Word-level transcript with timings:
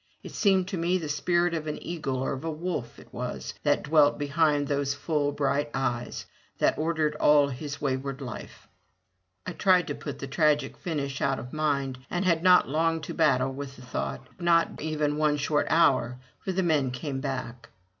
It 0.23 0.31
seemed 0.31 0.67
to 0.69 0.79
me 0.79 0.97
the 0.97 1.07
spirit 1.09 1.53
of 1.53 1.67
an 1.67 1.77
Eagle 1.79 2.17
or 2.23 2.33
a 2.33 2.49
Wolf 2.49 2.97
it 2.97 3.13
was 3.13 3.53
that 3.61 3.83
dwelt 3.83 4.17
behind 4.17 4.65
those 4.65 4.95
full 4.95 5.31
bright 5.31 5.69
eyes— 5.75 6.25
that 6.57 6.75
ordered 6.79 7.13
all 7.17 7.49
his 7.49 7.79
wayward 7.79 8.19
life. 8.19 8.67
I 9.45 9.51
tried 9.53 9.85
to 9.89 9.93
put 9.93 10.17
the 10.17 10.25
tragic 10.25 10.75
finish 10.75 11.21
out 11.21 11.37
of 11.37 11.53
mind, 11.53 11.99
and 12.09 12.25
had 12.25 12.41
not 12.41 12.67
long 12.67 12.99
to 13.01 13.13
battle 13.13 13.53
with 13.53 13.75
the 13.75 13.83
thought; 13.83 14.25
not 14.39 14.81
even 14.81 15.17
one 15.17 15.37
short 15.37 15.67
hour, 15.69 16.17
for 16.39 16.51
the 16.51 16.63
men 16.63 16.89
came 16.89 17.19
back. 17.21 17.69